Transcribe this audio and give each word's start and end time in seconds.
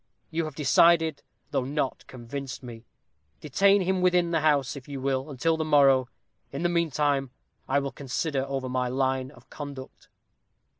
You 0.31 0.45
have 0.45 0.55
decided, 0.55 1.21
though 1.51 1.63
not 1.63 2.07
convinced 2.07 2.63
me. 2.63 2.87
Detain 3.39 3.83
him 3.83 4.01
within 4.01 4.31
the 4.31 4.39
house, 4.39 4.75
if 4.75 4.87
you 4.87 4.99
will, 4.99 5.29
until 5.29 5.57
the 5.57 5.63
morrow; 5.63 6.09
in 6.51 6.63
the 6.63 6.69
meantime, 6.69 7.29
I 7.69 7.77
will 7.77 7.91
consider 7.91 8.43
over 8.45 8.67
my 8.67 8.87
line 8.87 9.29
of 9.29 9.47
conduct." 9.51 10.09